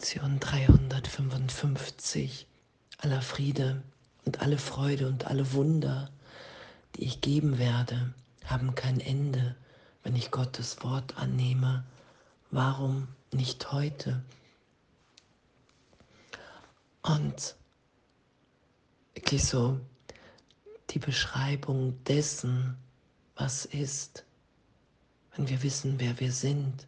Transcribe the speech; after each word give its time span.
Lektion 0.00 0.40
355. 0.40 2.46
Aller 2.96 3.20
Friede 3.20 3.82
und 4.24 4.40
alle 4.40 4.56
Freude 4.56 5.06
und 5.06 5.26
alle 5.26 5.52
Wunder, 5.52 6.10
die 6.96 7.04
ich 7.04 7.20
geben 7.20 7.58
werde, 7.58 8.14
haben 8.46 8.74
kein 8.74 9.00
Ende, 9.00 9.56
wenn 10.02 10.16
ich 10.16 10.30
Gottes 10.30 10.82
Wort 10.82 11.18
annehme. 11.18 11.84
Warum 12.50 13.08
nicht 13.30 13.72
heute? 13.72 14.22
Und 17.02 17.54
wirklich 19.12 19.44
so 19.44 19.78
die 20.88 20.98
Beschreibung 20.98 22.02
dessen, 22.04 22.74
was 23.36 23.66
ist, 23.66 24.24
wenn 25.36 25.50
wir 25.50 25.62
wissen, 25.62 26.00
wer 26.00 26.18
wir 26.20 26.32
sind, 26.32 26.86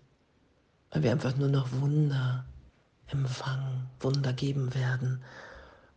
weil 0.90 1.02
wir 1.02 1.12
einfach 1.12 1.36
nur 1.36 1.50
noch 1.50 1.70
Wunder 1.72 2.46
empfangen, 3.08 3.88
Wunder 4.00 4.32
geben 4.32 4.74
werden, 4.74 5.22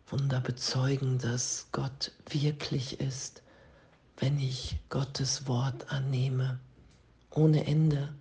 Wunder 0.08 0.40
bezeugen, 0.42 1.18
dass 1.18 1.68
Gott 1.72 2.12
wirklich 2.30 3.00
ist, 3.00 3.42
wenn 4.18 4.40
ich 4.40 4.78
Gottes 4.90 5.48
Wort 5.48 5.92
annehme, 5.92 6.60
ohne 7.32 7.66
Ende. 7.66 8.14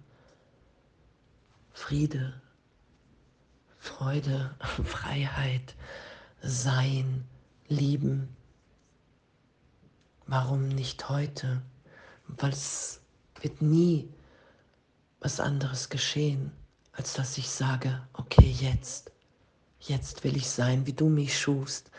Friede, 1.73 2.41
Freude, 3.79 4.55
Freiheit, 4.85 5.75
Sein, 6.43 7.25
Lieben. 7.69 8.35
Warum 10.27 10.69
nicht 10.69 11.09
heute? 11.09 11.63
Weil 12.29 12.53
es 12.53 13.01
wird 13.41 13.61
nie 13.61 14.09
was 15.21 15.41
anderes 15.41 15.89
geschehen 15.89 16.53
als 16.97 17.15
dass 17.15 17.39
ich 17.39 17.49
sage, 17.49 18.01
okay, 18.37 18.51
jetzt, 18.51 19.13
jetzt 19.81 20.25
will 20.25 20.37
ich 20.37 20.49
sein, 20.49 20.87
wie 20.87 20.93
du 20.93 21.09
mich 21.09 21.39
schufst. 21.39 21.91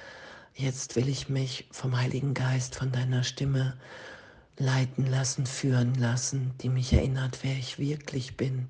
Jetzt 0.54 0.96
will 0.96 1.10
ich 1.10 1.30
mich 1.30 1.68
vom 1.72 1.98
Heiligen 1.98 2.34
Geist, 2.34 2.76
von 2.76 2.92
deiner 2.92 3.24
Stimme 3.24 3.78
leiten 4.58 5.06
lassen, 5.06 5.46
führen 5.46 5.96
lassen, 5.96 6.54
die 6.62 6.70
mich 6.70 6.94
erinnert, 6.94 7.40
wer 7.44 7.58
ich 7.58 7.78
wirklich 7.78 8.38
bin. 8.38 8.70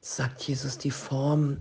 Sagt 0.00 0.42
Jesus, 0.42 0.78
die 0.78 0.92
Form 0.92 1.58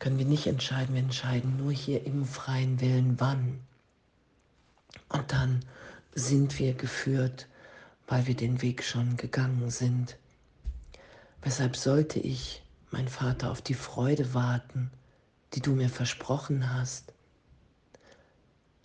können 0.00 0.18
wir 0.18 0.24
nicht 0.24 0.46
entscheiden, 0.46 0.94
wir 0.94 1.02
entscheiden 1.02 1.56
nur 1.56 1.72
hier 1.72 2.04
im 2.04 2.24
freien 2.24 2.80
Willen, 2.80 3.20
wann. 3.20 3.60
Und 5.08 5.30
dann 5.30 5.60
sind 6.14 6.58
wir 6.58 6.74
geführt, 6.74 7.46
weil 8.08 8.26
wir 8.26 8.34
den 8.34 8.60
Weg 8.60 8.82
schon 8.82 9.16
gegangen 9.16 9.70
sind. 9.70 10.16
Weshalb 11.42 11.76
sollte 11.76 12.18
ich, 12.18 12.62
mein 12.90 13.08
Vater, 13.08 13.50
auf 13.50 13.62
die 13.62 13.74
Freude 13.74 14.34
warten, 14.34 14.90
die 15.54 15.60
du 15.60 15.72
mir 15.72 15.88
versprochen 15.88 16.74
hast? 16.74 17.12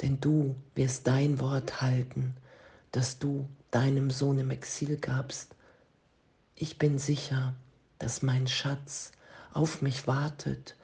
Denn 0.02 0.20
du 0.20 0.56
wirst 0.75 1.08
dein 1.08 1.39
Wort 1.39 1.81
halten, 1.81 2.36
das 2.92 3.20
du 3.20 3.48
deinem 3.72 4.11
Sohn 4.11 4.39
im 4.39 4.52
Exil 4.52 4.98
gabst. 4.98 5.56
Ich 6.56 6.78
bin 6.78 6.98
sicher, 6.98 7.53
dass 8.00 8.22
mein 8.22 8.48
Schatz 8.48 9.11
auf 9.53 9.81
mich 9.81 10.08
wartet 10.08 10.76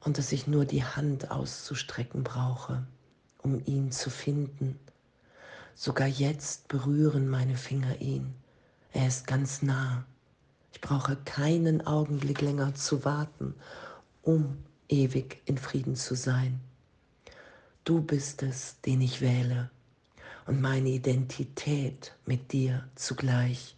und 0.00 0.18
dass 0.18 0.32
ich 0.32 0.46
nur 0.46 0.64
die 0.64 0.84
Hand 0.84 1.30
auszustrecken 1.30 2.24
brauche, 2.24 2.86
um 3.38 3.62
ihn 3.66 3.92
zu 3.92 4.10
finden. 4.10 4.78
Sogar 5.74 6.06
jetzt 6.06 6.68
berühren 6.68 7.28
meine 7.28 7.56
Finger 7.56 8.00
ihn. 8.00 8.34
Er 8.92 9.06
ist 9.06 9.26
ganz 9.26 9.62
nah. 9.62 10.04
Ich 10.76 10.82
brauche 10.82 11.16
keinen 11.16 11.86
Augenblick 11.86 12.42
länger 12.42 12.74
zu 12.74 13.06
warten, 13.06 13.54
um 14.20 14.58
ewig 14.90 15.40
in 15.46 15.56
Frieden 15.56 15.96
zu 15.96 16.14
sein. 16.14 16.60
Du 17.84 18.02
bist 18.02 18.42
es, 18.42 18.78
den 18.82 19.00
ich 19.00 19.22
wähle 19.22 19.70
und 20.44 20.60
meine 20.60 20.90
Identität 20.90 22.14
mit 22.26 22.52
dir 22.52 22.86
zugleich. 22.94 23.74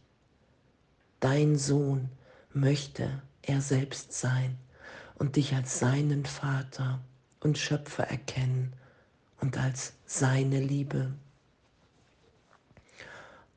Dein 1.21 1.57
Sohn 1.57 2.09
möchte 2.53 3.23
er 3.43 3.61
selbst 3.61 4.13
sein 4.13 4.59
und 5.21 5.37
dich 5.37 5.55
als 5.55 5.79
seinen 5.79 6.27
Vater 6.27 6.99
und 7.39 7.59
Schöpfer 7.59 8.09
erkennen 8.09 8.73
und 9.41 9.57
als 9.57 9.93
seine 10.05 10.59
Liebe. 10.59 11.15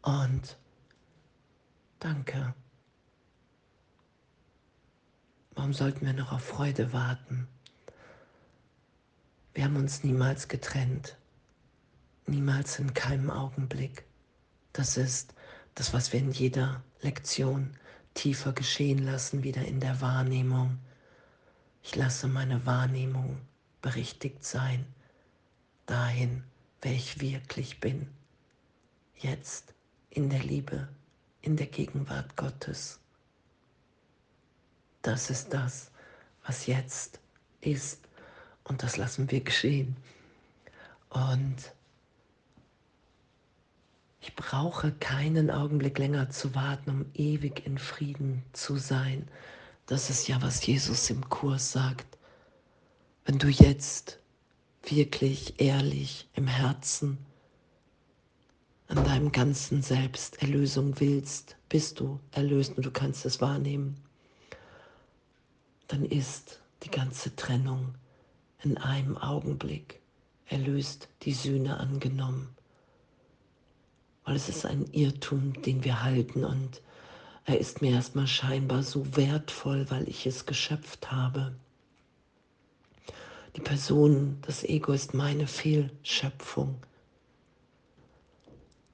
Und 0.04 0.58
danke. 1.98 2.54
Warum 5.62 5.74
sollten 5.74 6.08
wir 6.08 6.14
noch 6.14 6.32
auf 6.32 6.44
Freude 6.44 6.92
warten? 6.92 7.48
Wir 9.54 9.64
haben 9.66 9.76
uns 9.76 10.04
niemals 10.04 10.48
getrennt, 10.48 11.18
niemals 12.26 12.80
in 12.80 12.96
keinem 12.96 13.30
Augenblick. 13.30 14.04
Das 14.74 14.98
ist 14.98 15.36
das, 15.76 15.94
was 15.94 16.14
wir 16.14 16.20
in 16.20 16.32
jeder 16.32 16.84
Lektion 17.02 17.78
tiefer 18.16 18.54
geschehen 18.54 19.06
lassen, 19.06 19.44
wieder 19.44 19.64
in 19.64 19.80
der 19.80 20.02
Wahrnehmung. 20.02 20.80
Ich 21.84 21.96
lasse 21.96 22.28
meine 22.28 22.66
Wahrnehmung 22.66 23.38
berichtigt 23.84 24.44
sein, 24.44 24.84
dahin, 25.86 26.44
wer 26.82 26.94
ich 26.94 27.22
wirklich 27.22 27.80
bin, 27.80 28.08
jetzt 29.16 29.76
in 30.10 30.32
der 30.32 30.42
Liebe, 30.42 30.88
in 31.44 31.56
der 31.56 31.68
Gegenwart 31.68 32.36
Gottes. 32.36 33.01
Das 35.02 35.30
ist 35.30 35.54
das, 35.54 35.92
was 36.46 36.68
jetzt 36.68 37.20
ist. 37.62 38.08
Und 38.64 38.84
das 38.84 38.98
lassen 38.98 39.32
wir 39.32 39.42
geschehen. 39.42 39.96
Und 41.10 41.74
ich 44.22 44.36
brauche 44.36 44.92
keinen 44.92 45.50
Augenblick 45.50 45.98
länger 45.98 46.30
zu 46.30 46.54
warten, 46.54 46.90
um 46.92 47.06
ewig 47.16 47.66
in 47.66 47.78
Frieden 47.80 48.44
zu 48.54 48.78
sein. 48.78 49.28
Das 49.88 50.10
ist 50.10 50.28
ja, 50.28 50.42
was 50.42 50.66
Jesus 50.66 51.10
im 51.10 51.28
Kurs 51.30 51.72
sagt. 51.72 52.18
Wenn 53.26 53.40
du 53.40 53.48
jetzt 53.48 54.20
wirklich 54.84 55.60
ehrlich 55.60 56.30
im 56.34 56.48
Herzen 56.48 57.18
an 58.88 59.04
deinem 59.04 59.32
ganzen 59.32 59.82
Selbst 59.82 60.42
Erlösung 60.42 61.00
willst, 61.00 61.56
bist 61.70 62.00
du 62.00 62.20
erlöst 62.32 62.78
und 62.78 62.86
du 62.86 62.92
kannst 62.92 63.26
es 63.26 63.42
wahrnehmen 63.42 63.96
dann 65.92 66.06
ist 66.06 66.60
die 66.84 66.90
ganze 66.92 67.36
Trennung 67.36 67.96
in 68.64 68.78
einem 68.78 69.18
Augenblick 69.18 70.00
erlöst, 70.46 71.10
die 71.24 71.34
Sühne 71.34 71.78
angenommen. 71.78 72.56
Weil 74.24 74.36
es 74.36 74.48
ist 74.48 74.66
ein 74.66 74.86
Irrtum, 74.94 75.62
den 75.64 75.84
wir 75.84 76.02
halten 76.04 76.46
und 76.46 76.82
er 77.46 77.60
ist 77.60 77.82
mir 77.82 77.92
erstmal 77.92 78.28
scheinbar 78.28 78.84
so 78.84 79.18
wertvoll, 79.18 79.90
weil 79.90 80.08
ich 80.08 80.26
es 80.26 80.46
geschöpft 80.46 81.12
habe. 81.12 81.56
Die 83.56 83.62
Person, 83.62 84.38
das 84.44 84.64
Ego 84.64 84.94
ist 84.94 85.14
meine 85.14 85.48
Fehlschöpfung. 85.48 86.76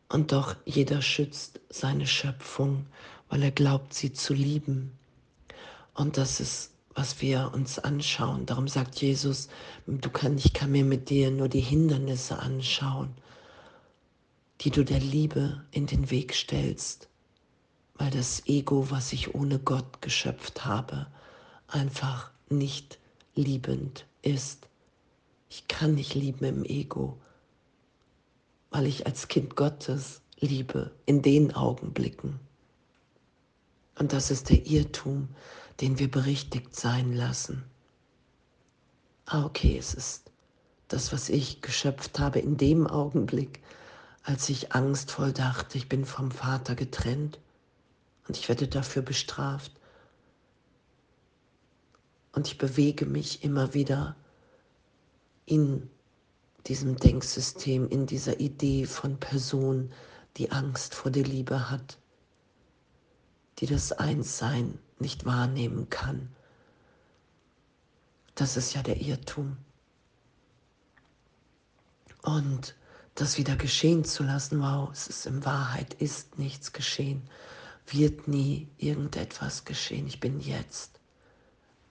Und 0.09 0.31
doch 0.31 0.55
jeder 0.65 1.01
schützt 1.01 1.59
seine 1.69 2.07
Schöpfung, 2.07 2.87
weil 3.29 3.43
er 3.43 3.51
glaubt, 3.51 3.93
sie 3.93 4.13
zu 4.13 4.33
lieben. 4.33 4.97
Und 5.93 6.17
das 6.17 6.39
ist 6.39 6.71
was 6.97 7.21
wir 7.21 7.51
uns 7.53 7.77
anschauen. 7.77 8.47
Darum 8.47 8.67
sagt 8.67 8.99
Jesus, 8.99 9.49
du 9.85 10.09
kann, 10.09 10.35
ich 10.39 10.53
kann 10.53 10.71
mir 10.71 10.83
mit 10.83 11.11
dir 11.11 11.29
nur 11.29 11.47
die 11.47 11.61
Hindernisse 11.61 12.39
anschauen, 12.39 13.13
die 14.61 14.71
du 14.71 14.83
der 14.83 14.99
Liebe 14.99 15.63
in 15.69 15.85
den 15.85 16.09
Weg 16.09 16.33
stellst, 16.33 17.07
weil 17.99 18.09
das 18.09 18.47
Ego, 18.47 18.89
was 18.89 19.13
ich 19.13 19.35
ohne 19.35 19.59
Gott 19.59 20.01
geschöpft 20.01 20.65
habe, 20.65 21.05
einfach 21.67 22.31
nicht 22.49 22.97
liebend 23.35 24.07
ist. 24.23 24.67
Ich 25.51 25.67
kann 25.67 25.93
nicht 25.93 26.15
lieben 26.15 26.45
im 26.45 26.65
Ego, 26.65 27.19
weil 28.71 28.87
ich 28.87 29.05
als 29.05 29.27
Kind 29.27 29.55
Gottes 29.55 30.21
liebe 30.39 30.89
in 31.05 31.21
den 31.21 31.53
Augenblicken. 31.53 32.39
Und 33.99 34.13
das 34.13 34.31
ist 34.31 34.49
der 34.49 34.65
Irrtum, 34.65 35.29
den 35.81 35.99
wir 35.99 36.09
berichtigt 36.09 36.75
sein 36.75 37.13
lassen. 37.13 37.63
Ah, 39.25 39.45
okay, 39.45 39.77
es 39.77 39.93
ist 39.93 40.31
das, 40.87 41.11
was 41.11 41.29
ich 41.29 41.61
geschöpft 41.61 42.19
habe 42.19 42.39
in 42.39 42.57
dem 42.57 42.87
Augenblick, 42.87 43.61
als 44.23 44.49
ich 44.49 44.73
angstvoll 44.73 45.33
dachte, 45.33 45.77
ich 45.77 45.89
bin 45.89 46.05
vom 46.05 46.31
Vater 46.31 46.75
getrennt 46.75 47.39
und 48.27 48.37
ich 48.37 48.47
werde 48.49 48.67
dafür 48.67 49.01
bestraft. 49.01 49.71
Und 52.33 52.47
ich 52.47 52.57
bewege 52.57 53.05
mich 53.05 53.43
immer 53.43 53.73
wieder 53.73 54.15
in 55.45 55.89
diesem 56.67 56.97
Denksystem, 56.97 57.87
in 57.89 58.05
dieser 58.05 58.39
Idee 58.39 58.85
von 58.85 59.17
Person, 59.17 59.91
die 60.35 60.51
Angst 60.51 60.93
vor 60.93 61.09
der 61.09 61.23
Liebe 61.23 61.69
hat, 61.71 61.97
die 63.59 63.65
das 63.65 63.91
Einssein 63.91 64.77
nicht 64.99 65.25
wahrnehmen 65.25 65.89
kann. 65.89 66.29
Das 68.35 68.57
ist 68.57 68.73
ja 68.73 68.83
der 68.83 69.01
Irrtum. 69.01 69.57
Und 72.21 72.75
das 73.15 73.37
wieder 73.37 73.55
geschehen 73.55 74.05
zu 74.05 74.23
lassen, 74.23 74.61
wow, 74.61 74.89
es 74.91 75.07
ist 75.07 75.25
in 75.25 75.43
Wahrheit, 75.43 75.95
ist 75.95 76.37
nichts 76.37 76.71
geschehen, 76.71 77.27
wird 77.87 78.27
nie 78.27 78.67
irgendetwas 78.77 79.65
geschehen. 79.65 80.07
Ich 80.07 80.19
bin 80.19 80.39
jetzt, 80.39 80.99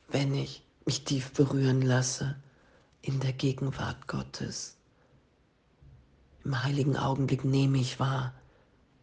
wenn 0.09 0.35
ich 0.35 0.63
mich 0.85 1.05
tief 1.05 1.33
berühren 1.33 1.83
lasse, 1.83 2.37
in 3.03 3.19
der 3.21 3.33
Gegenwart 3.33 4.07
Gottes. 4.07 4.77
Im 6.45 6.63
heiligen 6.63 6.97
Augenblick 6.97 7.45
nehme 7.45 7.79
ich 7.79 7.99
wahr, 7.99 8.33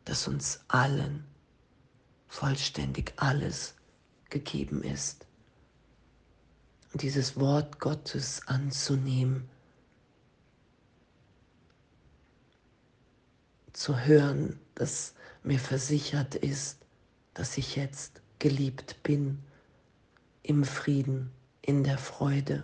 dass 0.05 0.27
uns 0.27 0.61
allen 0.69 1.25
vollständig 2.27 3.13
alles 3.17 3.75
gegeben 4.33 4.83
ist. 4.83 5.27
Dieses 6.95 7.39
Wort 7.39 7.79
Gottes 7.79 8.41
anzunehmen, 8.47 9.47
zu 13.71 13.99
hören, 13.99 14.59
dass 14.75 15.13
mir 15.43 15.59
versichert 15.59 16.35
ist, 16.35 16.79
dass 17.33 17.57
ich 17.57 17.75
jetzt 17.75 18.21
geliebt 18.39 19.01
bin, 19.03 19.39
im 20.41 20.63
Frieden, 20.63 21.31
in 21.61 21.83
der 21.83 21.97
Freude. 21.97 22.63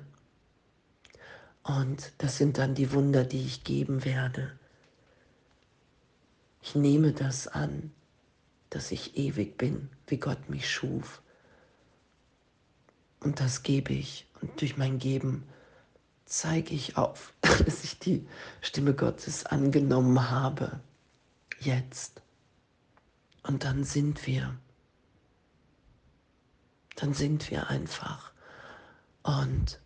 Und 1.63 2.13
das 2.17 2.37
sind 2.37 2.57
dann 2.57 2.75
die 2.75 2.91
Wunder, 2.91 3.23
die 3.23 3.45
ich 3.45 3.63
geben 3.63 4.03
werde. 4.05 4.57
Ich 6.61 6.75
nehme 6.75 7.13
das 7.13 7.47
an, 7.47 7.91
dass 8.69 8.91
ich 8.91 9.17
ewig 9.17 9.57
bin, 9.57 9.89
wie 10.07 10.17
Gott 10.17 10.49
mich 10.49 10.69
schuf. 10.69 11.21
Und 13.19 13.39
das 13.39 13.63
gebe 13.63 13.93
ich. 13.93 14.25
Und 14.41 14.61
durch 14.61 14.77
mein 14.77 14.99
Geben 14.99 15.43
zeige 16.25 16.73
ich 16.73 16.97
auf, 16.97 17.33
dass 17.41 17.83
ich 17.83 17.99
die 17.99 18.27
Stimme 18.61 18.93
Gottes 18.93 19.45
angenommen 19.45 20.29
habe. 20.29 20.79
Jetzt. 21.59 22.21
Und 23.43 23.63
dann 23.63 23.83
sind 23.83 24.25
wir. 24.27 24.55
Dann 26.95 27.13
sind 27.13 27.49
wir 27.49 27.69
einfach. 27.69 28.31
Und 29.23 29.79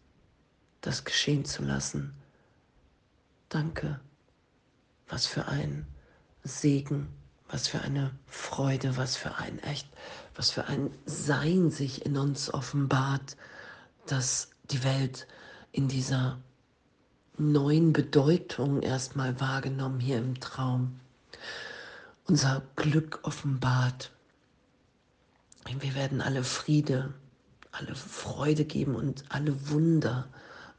das 0.81 1.06
geschehen 1.06 1.45
zu 1.45 1.63
lassen. 1.63 2.13
Danke. 3.50 4.00
Was 5.07 5.25
für 5.25 5.47
ein 5.47 5.88
Segen, 6.44 7.07
was 7.54 7.68
für 7.68 7.82
eine 7.82 8.10
Freude, 8.26 8.98
was 8.98 9.16
für 9.16 9.36
ein 9.36 9.60
echt, 9.60 9.88
was 10.34 10.50
für 10.50 10.66
ein 10.66 10.90
Sein 11.06 11.70
sich 11.70 12.04
in 12.04 12.18
uns 12.18 12.52
offenbart, 12.52 13.38
dass 14.08 14.50
die 14.72 14.84
Welt 14.84 15.28
in 15.72 15.88
dieser 15.88 16.40
neuen 17.38 17.94
Bedeutung 17.94 18.82
erstmal 18.82 19.40
wahrgenommen 19.40 20.00
hier 20.00 20.18
im 20.18 20.40
Traum. 20.40 21.00
Unser 22.26 22.64
Glück 22.76 23.20
offenbart. 23.22 24.12
Wir 25.80 25.94
werden 25.94 26.22
alle 26.22 26.44
Friede, 26.44 27.14
alle 27.72 27.94
Freude 27.94 28.66
geben 28.66 28.96
und 28.96 29.26
alle 29.30 29.70
Wunder, 29.70 30.28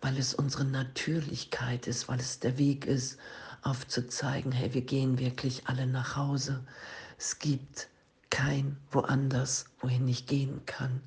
weil 0.00 0.18
es 0.18 0.34
unsere 0.34 0.64
Natürlichkeit 0.64 1.86
ist, 1.86 2.08
weil 2.08 2.18
es 2.18 2.40
der 2.40 2.58
Weg 2.58 2.84
ist, 2.84 3.16
aufzuzeigen, 3.64 4.52
hey, 4.52 4.74
wir 4.74 4.82
gehen 4.82 5.18
wirklich 5.18 5.66
alle 5.66 5.86
nach 5.86 6.16
Hause. 6.16 6.64
Es 7.18 7.38
gibt 7.38 7.88
kein 8.30 8.76
woanders, 8.90 9.66
wohin 9.80 10.06
ich 10.08 10.26
gehen 10.26 10.64
kann, 10.66 11.00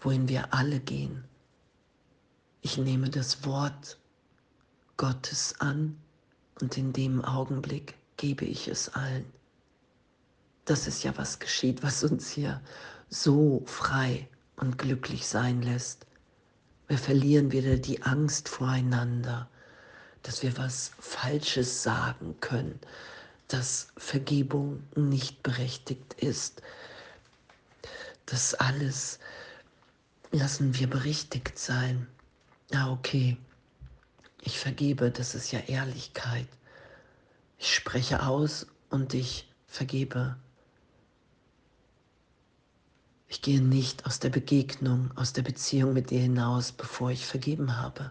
wohin 0.00 0.28
wir 0.28 0.52
alle 0.52 0.80
gehen. 0.80 1.24
Ich 2.60 2.78
nehme 2.78 3.10
das 3.10 3.44
Wort 3.44 3.98
Gottes 4.96 5.60
an 5.60 5.96
und 6.60 6.76
in 6.76 6.92
dem 6.92 7.24
Augenblick 7.24 7.96
gebe 8.16 8.44
ich 8.44 8.68
es 8.68 8.88
allen. 8.90 9.24
Das 10.64 10.86
ist 10.86 11.02
ja 11.02 11.16
was 11.16 11.38
geschieht, 11.38 11.82
was 11.82 12.04
uns 12.04 12.30
hier 12.30 12.60
so 13.08 13.62
frei 13.66 14.28
und 14.56 14.78
glücklich 14.78 15.26
sein 15.26 15.62
lässt. 15.62 16.06
Wir 16.86 16.98
verlieren 16.98 17.50
wieder 17.52 17.76
die 17.76 18.02
Angst 18.02 18.48
voreinander 18.48 19.48
dass 20.22 20.42
wir 20.42 20.56
was 20.56 20.92
Falsches 20.98 21.82
sagen 21.82 22.36
können, 22.40 22.78
dass 23.48 23.88
Vergebung 23.96 24.82
nicht 24.94 25.42
berechtigt 25.42 26.14
ist. 26.14 26.62
Das 28.26 28.54
alles 28.54 29.18
lassen 30.30 30.78
wir 30.78 30.88
berichtigt 30.88 31.58
sein. 31.58 32.06
Ja, 32.72 32.90
okay, 32.90 33.36
ich 34.40 34.58
vergebe, 34.58 35.10
das 35.10 35.34
ist 35.34 35.52
ja 35.52 35.60
Ehrlichkeit. 35.60 36.48
Ich 37.58 37.74
spreche 37.74 38.26
aus 38.26 38.66
und 38.90 39.14
ich 39.14 39.48
vergebe. 39.66 40.36
Ich 43.28 43.40
gehe 43.40 43.60
nicht 43.60 44.04
aus 44.06 44.18
der 44.18 44.30
Begegnung, 44.30 45.10
aus 45.16 45.32
der 45.32 45.42
Beziehung 45.42 45.92
mit 45.92 46.10
dir 46.10 46.20
hinaus, 46.20 46.72
bevor 46.72 47.10
ich 47.10 47.26
vergeben 47.26 47.76
habe. 47.78 48.10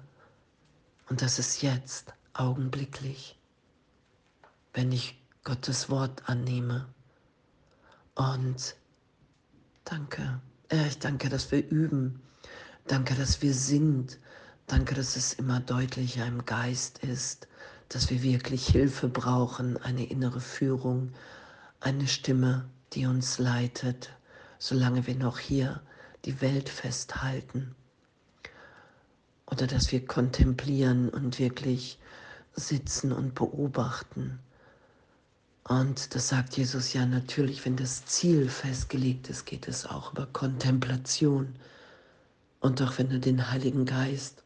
Und 1.11 1.21
das 1.21 1.39
ist 1.39 1.61
jetzt, 1.61 2.13
augenblicklich, 2.31 3.37
wenn 4.73 4.93
ich 4.93 5.21
Gottes 5.43 5.89
Wort 5.89 6.29
annehme. 6.29 6.87
Und 8.15 8.77
danke, 9.83 10.39
ja, 10.71 10.85
ich 10.85 10.99
danke, 10.99 11.27
dass 11.27 11.51
wir 11.51 11.67
üben. 11.67 12.21
Danke, 12.87 13.13
dass 13.15 13.41
wir 13.41 13.53
sind. 13.53 14.19
Danke, 14.67 14.95
dass 14.95 15.17
es 15.17 15.33
immer 15.33 15.59
deutlicher 15.59 16.25
im 16.25 16.45
Geist 16.45 16.99
ist, 16.99 17.49
dass 17.89 18.09
wir 18.09 18.23
wirklich 18.23 18.67
Hilfe 18.67 19.09
brauchen, 19.09 19.75
eine 19.83 20.05
innere 20.05 20.39
Führung, 20.39 21.11
eine 21.81 22.07
Stimme, 22.07 22.69
die 22.93 23.05
uns 23.05 23.37
leitet, 23.37 24.11
solange 24.59 25.05
wir 25.07 25.15
noch 25.15 25.39
hier 25.39 25.81
die 26.23 26.39
Welt 26.39 26.69
festhalten 26.69 27.75
oder 29.51 29.67
dass 29.67 29.91
wir 29.91 30.05
kontemplieren 30.05 31.09
und 31.09 31.37
wirklich 31.37 31.99
sitzen 32.53 33.11
und 33.11 33.35
beobachten. 33.35 34.39
Und 35.63 36.15
das 36.15 36.29
sagt 36.29 36.57
Jesus 36.57 36.93
ja 36.93 37.05
natürlich, 37.05 37.63
wenn 37.65 37.75
das 37.75 38.05
Ziel 38.05 38.49
festgelegt 38.49 39.29
ist, 39.29 39.45
geht 39.45 39.67
es 39.67 39.85
auch 39.85 40.13
über 40.13 40.25
Kontemplation. 40.25 41.55
Und 42.59 42.81
auch 42.81 42.97
wenn 42.97 43.09
du 43.09 43.19
den 43.19 43.51
Heiligen 43.51 43.85
Geist 43.85 44.43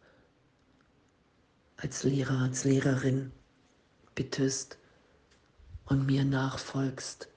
als 1.78 2.04
Lehrer, 2.04 2.40
als 2.40 2.64
Lehrerin 2.64 3.32
bittest 4.14 4.78
und 5.86 6.06
mir 6.06 6.26
nachfolgst, 6.26 7.28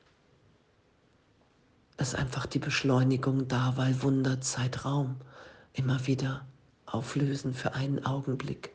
ist 1.99 2.15
einfach 2.15 2.47
die 2.47 2.61
Beschleunigung 2.61 3.49
da, 3.49 3.77
weil 3.77 4.03
Wunderzeitraum 4.03 5.17
immer 5.73 6.07
wieder 6.07 6.47
auflösen 6.93 7.55
für 7.55 7.75
einen 7.75 8.05
Augenblick, 8.05 8.73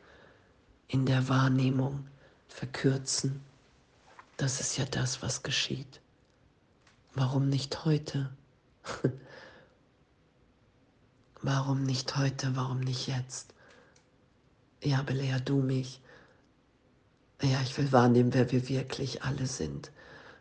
in 0.88 1.06
der 1.06 1.28
Wahrnehmung 1.28 2.06
verkürzen. 2.48 3.40
Das 4.36 4.60
ist 4.60 4.76
ja 4.76 4.84
das, 4.84 5.22
was 5.22 5.42
geschieht. 5.42 6.00
Warum 7.14 7.48
nicht 7.48 7.84
heute? 7.84 8.30
Warum 11.42 11.84
nicht 11.84 12.16
heute? 12.16 12.56
Warum 12.56 12.80
nicht 12.80 13.06
jetzt? 13.06 13.54
Ja, 14.82 15.02
belehr 15.02 15.40
du 15.40 15.60
mich. 15.60 16.00
Ja, 17.42 17.60
ich 17.62 17.76
will 17.76 17.92
wahrnehmen, 17.92 18.32
wer 18.34 18.50
wir 18.52 18.68
wirklich 18.68 19.22
alle 19.22 19.46
sind, 19.46 19.92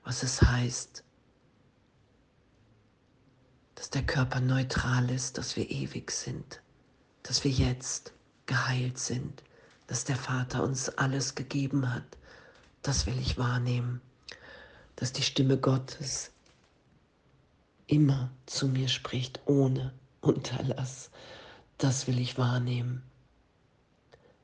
was 0.03 0.24
es 0.24 0.42
heißt, 0.42 1.03
dass 3.75 3.89
der 3.89 4.03
Körper 4.03 4.39
neutral 4.39 5.10
ist, 5.10 5.38
dass 5.38 5.56
wir 5.56 5.70
ewig 5.70 6.12
sind 6.12 6.62
dass 7.24 7.44
wir 7.44 7.51
jetzt 7.51 8.13
geheilt 8.46 8.98
sind, 8.98 9.44
dass 9.88 10.06
der 10.06 10.15
Vater 10.15 10.63
uns 10.63 10.89
alles 10.89 11.36
gegeben 11.36 11.94
hat. 11.94 12.18
Das 12.82 13.06
will 13.06 13.18
ich 13.20 13.38
wahrnehmen, 13.38 14.01
dass 14.96 15.13
die 15.13 15.24
Stimme 15.24 15.58
Gottes 15.58 16.32
immer 17.88 18.30
zu 18.46 18.68
mir 18.68 18.88
spricht, 18.88 19.39
ohne 19.46 19.94
Unterlass. 20.22 21.10
Das 21.77 22.08
will 22.08 22.20
ich 22.20 22.38
wahrnehmen. 22.38 23.03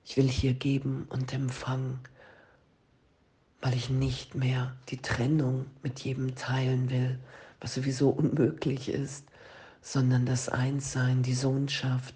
Ich 0.05 0.17
will 0.17 0.27
hier 0.27 0.53
geben 0.53 1.05
und 1.09 1.33
empfangen, 1.33 1.99
weil 3.61 3.75
ich 3.75 3.89
nicht 3.89 4.35
mehr 4.35 4.75
die 4.89 5.01
Trennung 5.01 5.65
mit 5.83 5.99
jedem 5.99 6.35
teilen 6.35 6.89
will, 6.89 7.19
was 7.59 7.75
sowieso 7.75 8.09
unmöglich 8.09 8.89
ist, 8.89 9.25
sondern 9.81 10.25
das 10.25 10.49
Einssein, 10.49 11.23
die 11.23 11.33
Sohnschaft, 11.33 12.15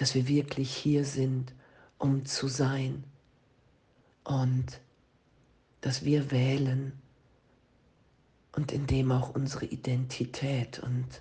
dass 0.00 0.14
wir 0.14 0.26
wirklich 0.28 0.74
hier 0.74 1.04
sind, 1.04 1.52
um 1.98 2.24
zu 2.24 2.48
sein 2.48 3.04
und 4.24 4.80
dass 5.82 6.06
wir 6.06 6.30
wählen 6.30 6.94
und 8.52 8.72
in 8.72 8.86
dem 8.86 9.12
auch 9.12 9.34
unsere 9.34 9.66
Identität 9.66 10.78
und 10.78 11.20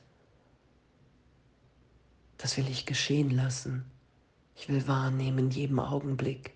das 2.37 2.55
will 2.55 2.69
ich 2.69 2.85
geschehen 2.85 3.31
lassen. 3.31 3.83
Ich 4.55 4.69
will 4.69 4.87
wahrnehmen 4.87 5.39
in 5.39 5.51
jedem 5.51 5.79
Augenblick, 5.79 6.53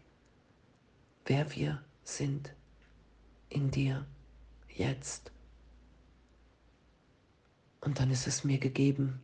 wer 1.26 1.54
wir 1.54 1.84
sind 2.06 2.54
in 3.50 3.70
dir 3.70 4.06
jetzt. 4.70 5.34
Und 7.82 8.00
dann 8.00 8.12
ist 8.12 8.28
es 8.28 8.46
mir 8.46 8.60
gegeben, 8.60 9.20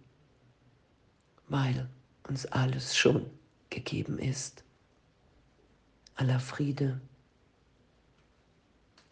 weil 1.47 1.87
uns 2.29 2.45
alles 2.45 2.95
schon 2.95 3.25
gegeben 3.69 4.19
ist. 4.19 4.63
Aller 6.15 6.39
Friede 6.39 7.01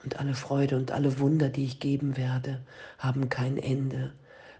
und 0.03 0.19
alle 0.19 0.35
Freude 0.35 0.77
und 0.77 0.91
alle 0.91 1.19
Wunder, 1.19 1.49
die 1.49 1.65
ich 1.65 1.79
geben 1.79 2.15
werde, 2.17 2.63
haben 2.99 3.29
kein 3.29 3.57
Ende, 3.57 4.13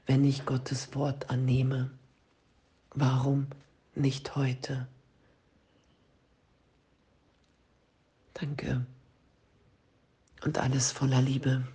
wenn 0.06 0.26
ich 0.26 0.46
Gottes 0.46 0.96
Wort 0.96 1.30
annehme. 1.30 1.92
Warum 2.92 3.48
nicht 3.96 4.36
heute? 4.36 4.88
Danke. 8.34 8.86
Und 10.44 10.58
alles 10.58 10.92
voller 10.92 11.22
Liebe. 11.22 11.68